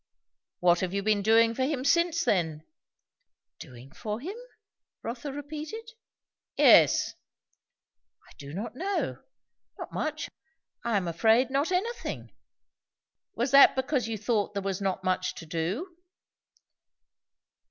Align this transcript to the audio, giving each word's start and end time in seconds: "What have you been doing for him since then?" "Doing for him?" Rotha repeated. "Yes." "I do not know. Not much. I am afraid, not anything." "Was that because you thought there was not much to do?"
"What 0.61 0.79
have 0.79 0.95
you 0.95 1.03
been 1.03 1.21
doing 1.21 1.53
for 1.53 1.61
him 1.61 1.85
since 1.85 2.23
then?" 2.23 2.65
"Doing 3.59 3.91
for 3.91 4.19
him?" 4.19 4.35
Rotha 5.03 5.31
repeated. 5.31 5.91
"Yes." 6.57 7.13
"I 8.27 8.33
do 8.39 8.51
not 8.51 8.75
know. 8.75 9.21
Not 9.77 9.91
much. 9.93 10.27
I 10.83 10.97
am 10.97 11.07
afraid, 11.07 11.51
not 11.51 11.71
anything." 11.71 12.33
"Was 13.35 13.51
that 13.51 13.75
because 13.75 14.07
you 14.07 14.17
thought 14.17 14.55
there 14.55 14.63
was 14.63 14.81
not 14.81 15.03
much 15.03 15.35
to 15.35 15.45
do?" 15.45 15.95